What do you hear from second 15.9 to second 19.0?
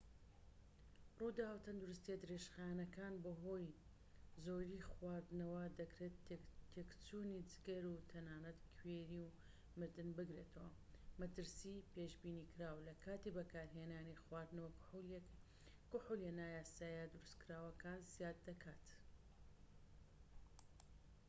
کحولیە نایاساییە دروستکراوەکان زیاد دەکات